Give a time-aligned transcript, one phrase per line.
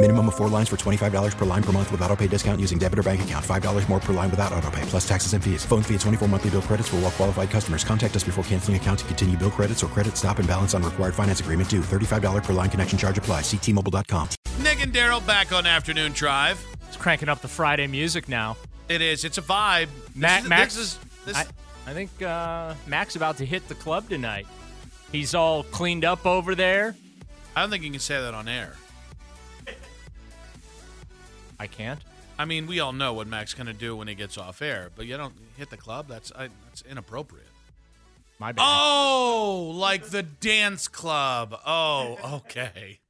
[0.00, 2.78] Minimum of four lines for $25 per line per month with auto pay discount using
[2.78, 3.44] debit or bank account.
[3.44, 5.64] $5 more per line without auto pay, plus taxes and fees.
[5.64, 7.82] Phone fee at 24 monthly bill credits for all well qualified customers.
[7.82, 10.84] Contact us before canceling account to continue bill credits or credit stop and balance on
[10.84, 11.80] required finance agreement due.
[11.80, 13.40] $35 per line connection charge apply.
[13.40, 14.28] Ctmobile.com.
[14.62, 16.64] Nick and Daryl back on Afternoon Drive.
[16.86, 18.56] It's cranking up the Friday music now.
[18.88, 19.24] It is.
[19.24, 19.88] It's a vibe.
[20.14, 21.46] Ma- this is, Max, this is this, I,
[21.88, 24.46] I think uh, Mac's about to hit the club tonight.
[25.10, 26.94] He's all cleaned up over there.
[27.56, 28.74] I don't think you can say that on air.
[31.58, 32.00] I can't.
[32.38, 34.90] I mean, we all know what Mac's going to do when he gets off air,
[34.94, 36.06] but you don't hit the club.
[36.08, 37.46] That's I, that's inappropriate.
[38.38, 38.64] My bad.
[38.64, 41.58] Oh, like the dance club.
[41.66, 43.00] Oh, okay.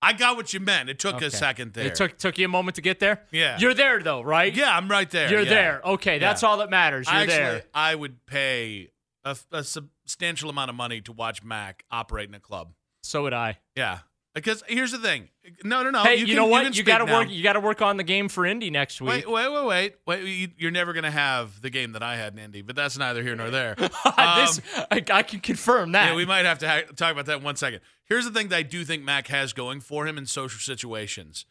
[0.00, 0.88] I got what you meant.
[0.88, 1.26] It took Okay.
[1.26, 1.86] a second there.
[1.86, 3.22] It took took you a moment to get there.
[3.32, 3.58] Yeah.
[3.58, 4.54] You're there though, right?
[4.54, 5.30] Yeah, I'm right there.
[5.30, 5.48] You're yeah.
[5.48, 5.80] there.
[5.84, 7.06] Okay, that's all that matters.
[7.06, 7.62] You're I actually, there.
[7.74, 8.90] I would pay
[9.24, 12.72] a, a substantial amount of money to watch Mac operate in a club.
[13.02, 13.58] So would I.
[13.74, 13.98] Yeah,
[14.38, 15.28] because here's the thing.
[15.64, 16.02] No, no, no.
[16.02, 16.64] hey, you, you, can- know what?
[16.64, 17.30] can You, got to work.
[17.30, 19.26] You got to work on the game for Indy next week.
[19.26, 20.24] Wait, wait, wait, wait, wait.
[20.24, 23.22] you- You're never gonna have the game that I had in Indy, but that's neither
[23.22, 23.74] here nor there.
[23.78, 26.10] this, Um, I, I can confirm that.
[26.10, 27.80] yeah, we might have to ha- talk about that in one second.
[28.04, 31.44] Here's the thing that I do think Mac has going for him in social situations.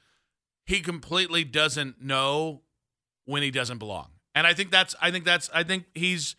[0.66, 2.62] He completely doesn't know
[3.26, 4.96] when he doesn't belong, and I think that's.
[5.02, 5.50] I think that's.
[5.54, 6.36] I think he's.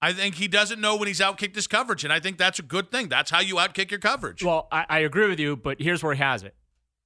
[0.00, 2.62] I think he doesn't know when he's outkicked his coverage, and I think that's a
[2.62, 3.08] good thing.
[3.08, 4.44] That's how you outkick your coverage.
[4.44, 6.54] Well, I, I agree with you, but here's where he has it: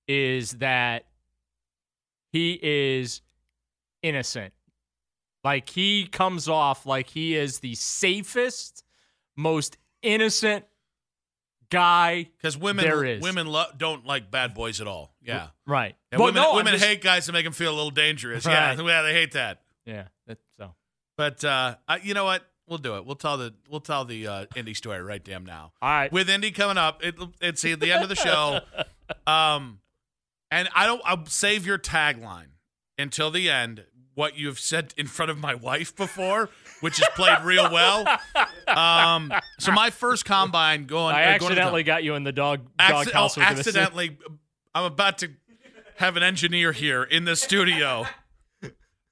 [0.06, 1.06] is that
[2.32, 3.22] he is
[4.02, 4.52] innocent.
[5.44, 8.84] Like he comes off like he is the safest,
[9.36, 10.64] most innocent
[11.70, 12.28] guy.
[12.36, 13.22] Because women, There is.
[13.22, 15.14] women lo- don't like bad boys at all.
[15.22, 15.94] Yeah, Right.
[16.12, 18.44] and Well, women, no, women just- hate guys that make them feel a little dangerous.
[18.46, 18.76] Right.
[18.78, 19.62] Yeah, yeah, they hate that.
[19.86, 20.04] Yeah.
[20.26, 20.74] That, so
[21.16, 22.44] But uh, I, you know what?
[22.72, 23.04] We'll do it.
[23.04, 25.72] We'll tell the we'll tell the uh, Indy story right damn now.
[25.82, 26.10] all right.
[26.10, 28.60] With Indy coming up, it, it's at the end of the show.
[29.26, 29.80] Um,
[30.50, 31.02] and I don't.
[31.04, 32.46] I'll save your tagline
[32.96, 33.84] until the end.
[34.14, 36.48] What you've said in front of my wife before,
[36.80, 38.06] which has played real well.
[38.66, 41.14] Um, so my first combine going.
[41.14, 43.52] I uh, going to accidentally got you in the dog Acci- doghouse oh, with the
[43.52, 43.76] assistant.
[43.76, 44.18] accidentally.
[44.74, 45.32] I'm about to
[45.96, 48.06] have an engineer here in the studio.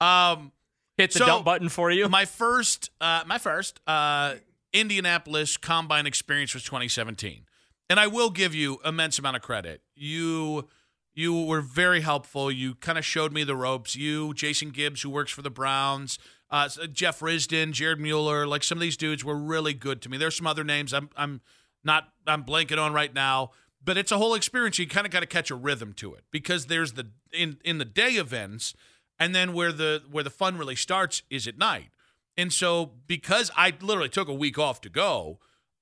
[0.00, 0.52] Um,
[1.00, 2.08] hit the so, dump button for you.
[2.08, 4.34] my first, uh, my first uh,
[4.72, 7.44] Indianapolis combine experience was 2017,
[7.88, 9.82] and I will give you immense amount of credit.
[9.94, 10.68] You.
[11.12, 12.52] You were very helpful.
[12.52, 13.96] You kind of showed me the ropes.
[13.96, 18.78] You, Jason Gibbs, who works for the Browns, uh, Jeff Risdon, Jared Mueller, like some
[18.78, 20.16] of these dudes were really good to me.
[20.16, 21.40] There's some other names I'm I'm
[21.84, 23.50] not I'm blanking on right now,
[23.82, 24.78] but it's a whole experience.
[24.78, 27.78] You kind of got to catch a rhythm to it because there's the in in
[27.78, 28.74] the day events,
[29.20, 31.90] and then where the where the fun really starts is at night.
[32.36, 35.38] And so because I literally took a week off to go,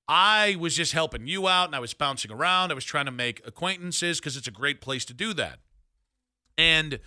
[0.08, 2.72] I was just helping you out and I was bouncing around.
[2.72, 5.60] I was trying to make acquaintances because it's a great place to do that.
[6.56, 6.98] And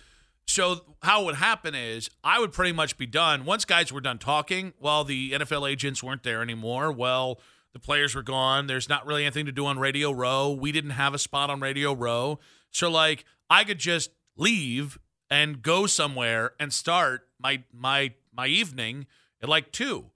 [0.46, 4.00] so how it would happen is I would pretty much be done once guys were
[4.00, 4.72] done talking.
[4.80, 6.90] Well, the NFL agents weren't there anymore.
[6.90, 7.40] Well,
[7.72, 8.66] the players were gone.
[8.66, 10.50] There's not really anything to do on Radio Row.
[10.50, 12.38] We didn't have a spot on Radio Row.
[12.70, 14.98] So like I could just leave
[15.32, 19.06] and go somewhere and start my my my evening
[19.42, 20.10] at like 2.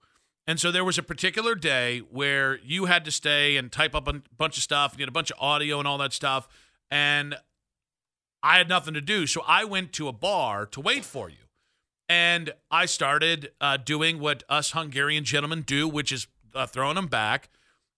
[0.45, 4.07] And so there was a particular day where you had to stay and type up
[4.07, 6.47] a bunch of stuff and get a bunch of audio and all that stuff
[6.89, 7.35] and
[8.43, 9.25] I had nothing to do.
[9.25, 11.47] So I went to a bar to wait for you.
[12.07, 17.07] And I started uh, doing what us Hungarian gentlemen do, which is uh, throwing them
[17.07, 17.49] back.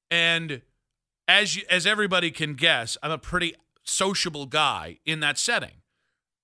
[0.10, 0.62] And
[1.28, 3.54] as you, as everybody can guess, I'm a pretty
[3.84, 5.79] sociable guy in that setting.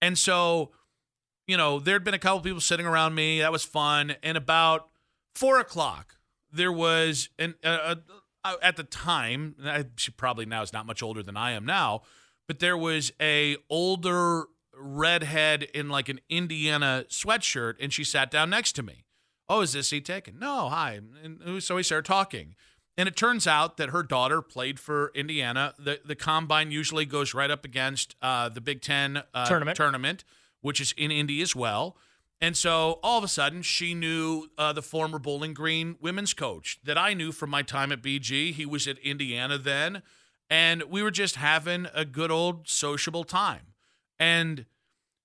[0.01, 0.71] And so,
[1.47, 3.39] you know, there'd been a couple people sitting around me.
[3.39, 4.15] That was fun.
[4.23, 4.89] And about
[5.33, 6.15] four o'clock,
[6.51, 7.95] there was an uh,
[8.61, 9.55] at the time.
[9.97, 12.01] She probably now is not much older than I am now,
[12.47, 14.45] but there was a older
[14.77, 19.05] redhead in like an Indiana sweatshirt, and she sat down next to me.
[19.47, 20.39] Oh, is this seat taken?
[20.39, 20.99] No, hi.
[21.23, 22.55] And so we started talking.
[22.97, 25.73] And it turns out that her daughter played for Indiana.
[25.77, 29.75] The the combine usually goes right up against uh, the Big Ten uh, Tournament.
[29.75, 30.23] tournament,
[30.61, 31.97] which is in Indy as well.
[32.41, 36.79] And so all of a sudden, she knew uh, the former Bowling Green women's coach
[36.83, 38.53] that I knew from my time at BG.
[38.53, 40.01] He was at Indiana then.
[40.49, 43.73] And we were just having a good old sociable time.
[44.19, 44.65] And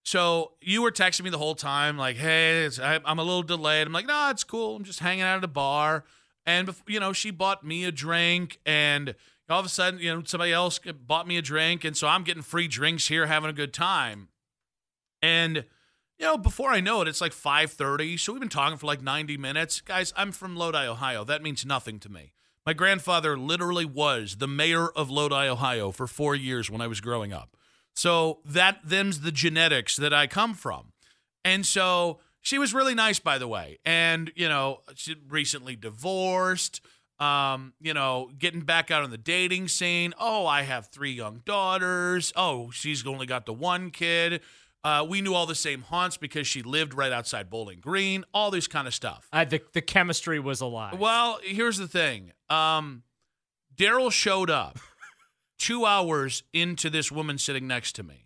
[0.02, 3.42] so you were texting me the whole time, like, hey, it's, I, I'm a little
[3.42, 3.86] delayed.
[3.86, 4.76] I'm like, no, it's cool.
[4.76, 6.04] I'm just hanging out at a bar.
[6.50, 8.58] And, you know, she bought me a drink.
[8.66, 9.14] And
[9.48, 11.84] all of a sudden, you know, somebody else bought me a drink.
[11.84, 14.28] And so I'm getting free drinks here, having a good time.
[15.22, 15.64] And,
[16.18, 18.18] you know, before I know it, it's like 5:30.
[18.18, 19.80] So we've been talking for like 90 minutes.
[19.80, 21.24] Guys, I'm from Lodi, Ohio.
[21.24, 22.32] That means nothing to me.
[22.66, 27.00] My grandfather literally was the mayor of Lodi, Ohio for 4 years when I was
[27.00, 27.56] growing up.
[27.94, 30.92] So that them's the genetics that I come from.
[31.44, 33.78] And so she was really nice, by the way.
[33.84, 36.80] And, you know, she recently divorced,
[37.18, 40.14] um, you know, getting back out on the dating scene.
[40.18, 42.32] Oh, I have three young daughters.
[42.36, 44.40] Oh, she's only got the one kid.
[44.82, 48.50] Uh, we knew all the same haunts because she lived right outside Bowling Green, all
[48.50, 49.28] this kind of stuff.
[49.30, 50.98] Uh, the the chemistry was alive.
[50.98, 52.32] Well, here's the thing.
[52.48, 53.02] Um,
[53.76, 54.78] Daryl showed up
[55.58, 58.24] two hours into this woman sitting next to me.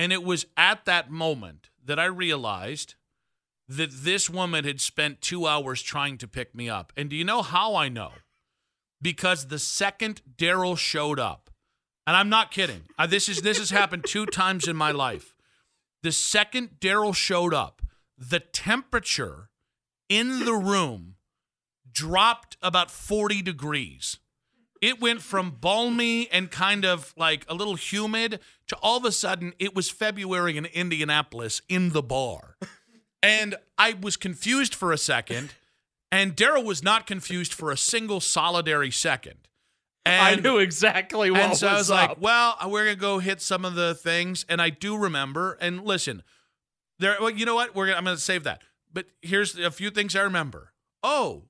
[0.00, 2.96] And it was at that moment that I realized
[3.68, 6.92] that this woman had spent two hours trying to pick me up.
[6.96, 8.12] And do you know how I know?
[9.00, 11.50] Because the second Daryl showed up,
[12.06, 12.82] and I'm not kidding.
[12.98, 15.34] Uh, this is this has happened two times in my life.
[16.02, 17.82] The second Daryl showed up,
[18.16, 19.50] the temperature
[20.08, 21.16] in the room
[21.90, 24.18] dropped about 40 degrees.
[24.80, 29.12] It went from balmy and kind of like a little humid to all of a
[29.12, 32.56] sudden it was February in Indianapolis in the bar.
[33.22, 35.54] And I was confused for a second,
[36.12, 39.48] and Daryl was not confused for a single solitary second.
[40.06, 43.64] I knew exactly what and so I was like, well, we're gonna go hit some
[43.64, 45.58] of the things, and I do remember.
[45.60, 46.22] And listen,
[46.98, 47.16] there.
[47.20, 47.74] Well, you know what?
[47.74, 48.62] We're gonna, I'm gonna save that.
[48.92, 50.72] But here's a few things I remember.
[51.02, 51.44] Oh,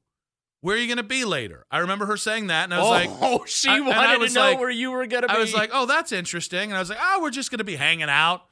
[0.61, 1.67] where are you gonna be later?
[1.71, 4.29] I remember her saying that, and I was oh, like, oh, she and I wanted
[4.29, 5.35] to know like- where you were gonna be.
[5.35, 6.71] I was like, oh, that's interesting.
[6.71, 8.43] And I was like, oh, we're just gonna be hanging out.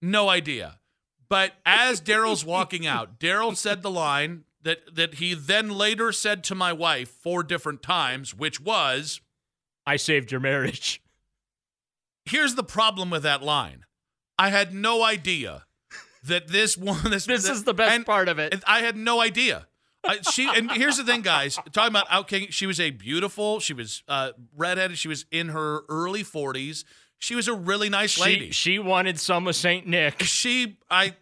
[0.00, 0.78] No idea.
[1.28, 6.42] But as Daryl's walking out, Daryl said the line that that he then later said
[6.44, 9.20] to my wife four different times, which was.
[9.86, 11.02] I saved your marriage.
[12.24, 13.84] here's the problem with that line.
[14.38, 15.66] I had no idea
[16.24, 17.10] that this one.
[17.10, 18.62] This, This is the best part of it.
[18.66, 19.66] I had no idea.
[20.06, 21.58] I, she and here's the thing, guys.
[21.72, 23.60] Talking about out King, she was a beautiful.
[23.60, 24.98] She was uh, redheaded.
[24.98, 26.84] She was in her early 40s.
[27.24, 28.48] She was a really nice lady.
[28.50, 30.22] She she wanted some of Saint Nick.
[30.24, 31.14] She, I,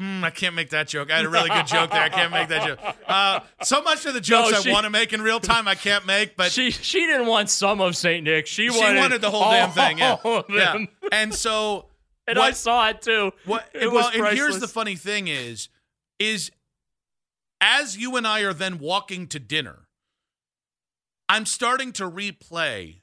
[0.00, 1.10] mm, I can't make that joke.
[1.10, 2.00] I had a really good joke there.
[2.00, 2.78] I can't make that joke.
[3.08, 5.66] Uh, so much of the jokes No, she- I want to make in real time,
[5.66, 6.36] I can't make.
[6.36, 8.46] But She she didn't want some of Saint Nick.
[8.46, 9.98] She she wanted, wanted the whole damn thing.
[9.98, 10.84] Yeah, yeah.
[11.10, 11.86] And so,
[12.28, 13.32] And I saw it too.
[13.44, 13.68] What?
[13.74, 15.70] It well, and here's the funny thing is,
[16.20, 16.52] is
[17.60, 19.88] as you and I are then walking to dinner,
[21.28, 23.00] I'm starting to replay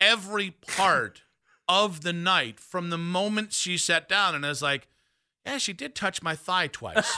[0.00, 1.22] every part
[1.70, 4.88] of the night from the moment she sat down, and I was like,
[5.46, 7.16] yeah, she did touch my thigh twice.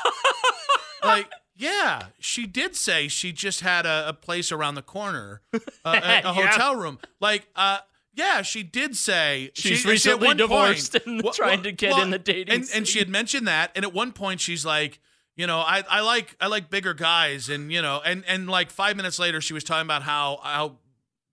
[1.05, 1.29] like.
[1.55, 5.89] Yeah, she did say she just had a, a place around the corner, uh, a,
[5.91, 6.33] a Yeah.
[6.33, 6.99] hotel room.
[7.21, 7.79] Like, uh,
[8.15, 11.71] yeah, she did say She's she, she recently one divorced point- and Well, trying to
[11.71, 14.41] get well, in the dating and, and she had mentioned that and at one point
[14.41, 14.99] she's like
[15.37, 18.71] you know I, I like i like bigger guys and you know and and like
[18.71, 20.79] five minutes later she was talking about how how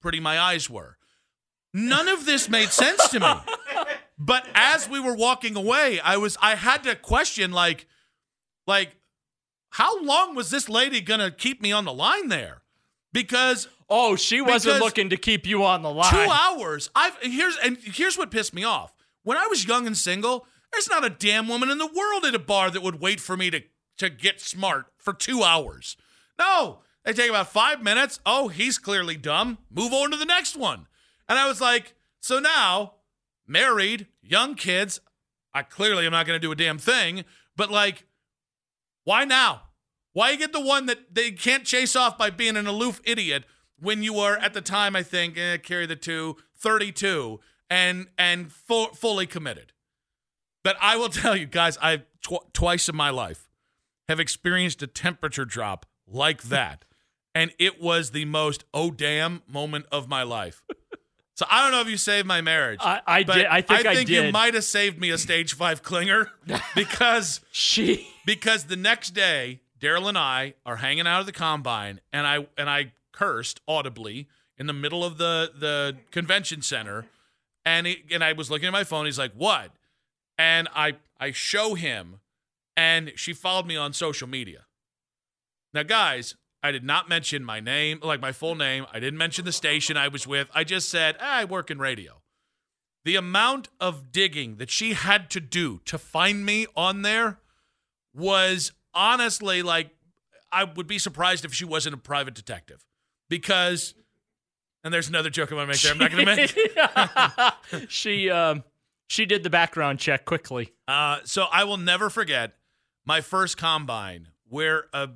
[0.01, 0.98] pretty my eyes were
[1.74, 3.34] none of this made sense to me
[4.18, 7.86] but as we were walking away i was i had to question like
[8.68, 8.96] like
[9.72, 12.62] how long was this lady gonna keep me on the line there
[13.14, 16.12] because Oh, she wasn't Because looking to keep you on the line.
[16.12, 16.90] Two hours.
[16.94, 18.94] I've here's and here's what pissed me off.
[19.24, 22.36] When I was young and single, there's not a damn woman in the world at
[22.36, 23.62] a bar that would wait for me to
[23.98, 25.98] to get smart for two hours.
[26.38, 28.20] No, they take about five minutes.
[28.26, 29.58] Oh, he's clearly dumb.
[29.72, 30.86] Move on to the next one.
[31.29, 32.95] And I was like, so now,
[33.48, 35.00] married, young kids.
[35.53, 37.24] I clearly am not going to do a damn thing.
[37.55, 38.05] But like,
[39.03, 39.62] why now?
[40.13, 43.45] Why you get the one that they can't chase off by being an aloof idiot
[43.79, 48.51] when you are at the time I think eh, carry the two 32 and and
[48.51, 49.71] fu- fully committed.
[50.63, 53.48] But I will tell you guys, I tw- twice in my life
[54.07, 56.86] have experienced a temperature drop like that,
[57.36, 60.63] and it was the most oh damn moment of my life.
[61.39, 62.79] So I don't know if you saved my marriage.
[62.81, 63.88] I- I did- I think I didn't.
[63.91, 66.29] I think you might have saved me a stage five clinger
[66.75, 72.01] because She because the next day Daryl and I are hanging out at the combine,
[72.12, 74.27] and I and I cursed audibly
[74.58, 77.05] in the middle of the the convention center,
[77.63, 79.05] and he, and I was looking at my phone.
[79.05, 79.72] He's like, "What?"
[80.38, 82.19] And I I show him,
[82.75, 84.65] and she followed me on social media.
[85.74, 88.86] Now, guys, I did not mention my name, like my full name.
[88.92, 90.50] I didn't mention the station I was with.
[90.54, 92.22] I just said ah, I work in radio.
[93.06, 97.39] The amount of digging that she had to do to find me on there
[98.13, 99.92] was honestly like
[100.51, 102.86] I would be surprised if she wasn't a private detective
[103.30, 103.94] because
[104.84, 105.92] and there's another joke I'm gonna make there.
[105.94, 107.89] I'm not gonna make.
[107.89, 108.63] she um
[109.08, 110.74] she did the background check quickly.
[110.88, 112.54] Uh, so I will never forget
[113.06, 115.10] my first combine where a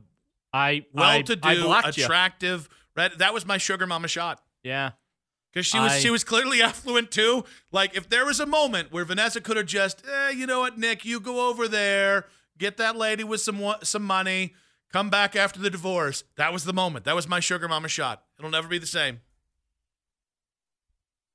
[0.53, 4.41] I well-to-do, I, I attractive red, that was my sugar mama shot.
[4.63, 4.91] Yeah.
[5.51, 7.43] Because she was I- she was clearly affluent too.
[7.71, 10.77] Like if there was a moment where Vanessa could have just, eh, you know what,
[10.77, 12.25] Nick, you go over there,
[12.57, 14.53] get that lady with some some money,
[14.91, 16.23] come back after the divorce.
[16.37, 17.05] That was the moment.
[17.05, 18.23] That was my sugar mama shot.
[18.39, 19.21] It'll never be the same.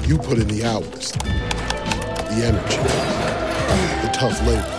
[0.00, 2.76] You put in the hours, the energy,
[4.02, 4.78] the tough labor.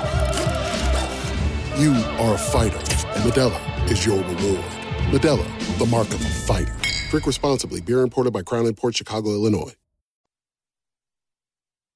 [1.82, 1.93] You
[2.24, 4.65] are a fighter, and Modelo is your reward.
[5.12, 6.75] Modelo, the mark of a fighter.
[7.10, 7.82] Drink responsibly.
[7.82, 9.74] Beer imported by Crown Port Chicago, Illinois.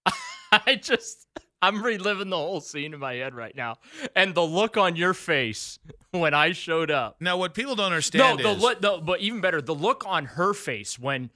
[0.51, 1.27] I just
[1.61, 3.77] I'm reliving the whole scene in my head right now.
[4.15, 5.79] And the look on your face
[6.11, 7.17] when I showed up.
[7.19, 9.75] Now, what people don't understand No, understand the is look, the, but even better, the
[9.75, 11.31] look on her face when,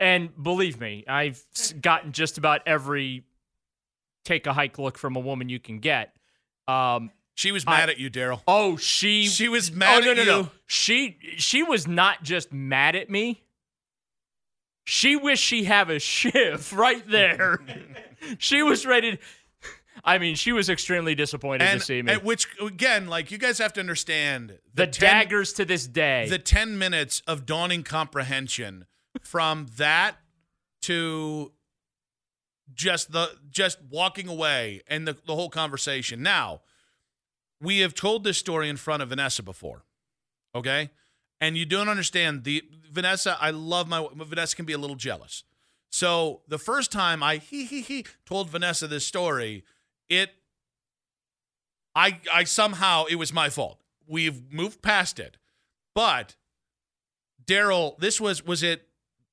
[0.00, 1.42] and believe me, I've
[1.80, 3.24] gotten just about every
[4.24, 6.14] take a hike look from a woman you can get.
[6.66, 8.40] Um, she was mad I- at you, Daryl.
[8.48, 10.28] oh, she She was mad oh, no, at no, you.
[10.42, 10.50] No.
[10.66, 13.42] She she was not just mad at me.
[14.84, 17.58] She wished she have a shift right there.
[18.38, 19.12] she was ready.
[19.16, 19.18] To,
[20.04, 22.12] I mean, she was extremely disappointed And, to see me.
[22.14, 26.26] and which again, like you guys have to understand the 10 daggers to this day.
[26.28, 28.86] the 10 minutes of dawning comprehension
[29.28, 30.16] from that
[30.82, 31.52] to
[32.74, 36.22] just the just walking away and the, the whole conversation.
[36.22, 36.62] Now
[37.60, 39.84] we have told this story in front of vanessa before
[40.54, 40.90] okay?
[41.40, 45.44] And you don't understand the vanessa i love my vanessa can be a little jealous.
[45.90, 49.64] So the first time i he he he told vanessa this story
[50.08, 50.30] it
[51.94, 53.80] i i somehow it was my fault.
[54.06, 55.36] We've moved past it.
[55.94, 56.36] But
[57.44, 58.87] Daryl, this was was it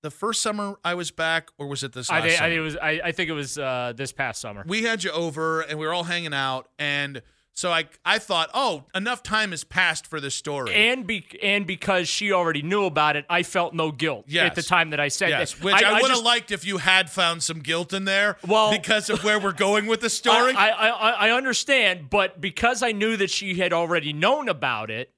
[0.06, 2.78] the first summer I was back, or was it this I I it was.
[2.78, 4.64] I, I think it was uh, this past summer.
[4.68, 8.52] we had you over, and we were all hanging out, and so I I thought,
[8.54, 10.76] oh, enough time has passed for this story.
[10.76, 14.46] and be and because she already knew about it, I felt no guilt Yes.
[14.46, 15.64] at the time that I said yes, that.
[15.64, 19.10] which I, would have liked if you had found some guilt in there, Well- because
[19.10, 20.54] of where we're going with the story.
[20.54, 24.92] I, I, I, I understand, but because I knew that she had already known about
[24.92, 25.12] it,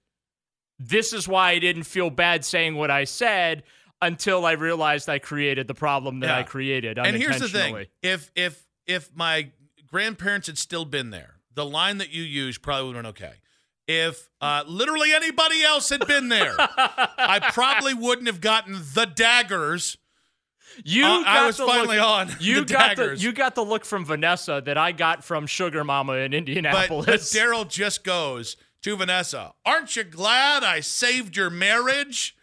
[0.80, 3.64] this is why I didn't feel bad saying what I said
[4.02, 6.38] until I realized I created the problem that Yeah.
[6.40, 9.52] I created and here's the thing: if if if my
[9.88, 13.36] grandparents had still been there, the line that you used probably would have been okay.
[13.88, 19.98] If uh, literally anybody else had been there, I probably wouldn't have gotten the daggers.
[20.84, 24.06] You Uh, I was finally look, on You got the you got the look from
[24.06, 27.06] Vanessa that I got from Sugar Mama in But, Indianapolis.
[27.06, 32.36] but Daryl just goes to Vanessa, Aren't you glad I saved your marriage?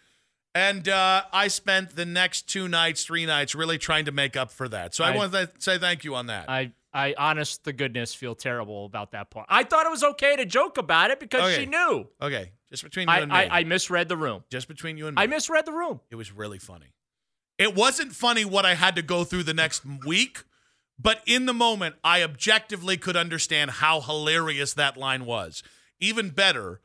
[0.55, 4.51] And uh, I spent the next two nights, three nights, really trying to make up
[4.51, 4.95] for that.
[4.95, 6.49] So I, I- want to say thank you on that.
[6.49, 9.47] I, I, honest to goodness, feel terrible about that part.
[9.49, 11.63] I thought it was okay to joke about it because Okay.
[11.63, 12.07] she knew.
[12.21, 13.37] okay, just between you I, and me.
[13.37, 14.45] I, I misread the room.
[14.49, 15.21] just between you and me.
[15.23, 15.99] I misread the room.
[16.09, 16.93] It was really funny.
[17.57, 20.43] It wasn't funny what I had to go through the next week,
[20.97, 25.63] but in the moment, I objectively could understand how hilarious that line was.
[25.99, 26.79] Even better,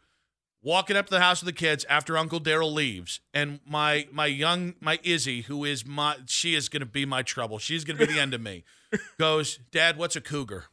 [0.62, 4.26] walking up to the house with the kids after Uncle Daryl leaves, and my my
[4.26, 7.58] young my Izzy, who is my she is going to be my trouble.
[7.58, 8.64] She's going to be the end of me.
[9.18, 10.66] Goes, Dad, what's a cougar?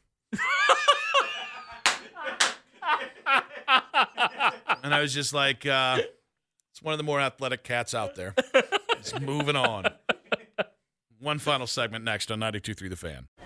[4.84, 6.00] and I was just like, uh,
[6.72, 8.34] it's one of the more athletic cats out there.
[8.92, 9.86] It's moving on.
[11.20, 13.28] One final segment next on 92.3 The Fan.